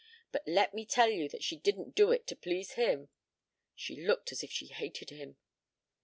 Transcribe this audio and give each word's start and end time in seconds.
But 0.31 0.47
let 0.47 0.73
me 0.73 0.83
tell 0.83 1.11
you 1.11 1.29
that 1.29 1.43
she 1.43 1.55
didn't 1.57 1.93
do 1.93 2.11
it 2.11 2.25
to 2.25 2.35
please 2.35 2.71
him. 2.71 3.09
She 3.75 4.03
looked 4.03 4.31
as 4.31 4.41
if 4.43 4.49
she 4.51 4.65
hated 4.65 5.11
him." 5.11 5.37